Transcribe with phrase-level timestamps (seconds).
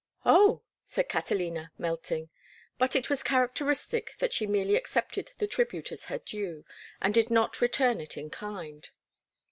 [0.25, 2.31] "Oh!" said Catalina, melting;
[2.79, 6.65] but it was characteristic that she merely accepted the tribute as her due
[6.99, 8.89] and did not return it in kind.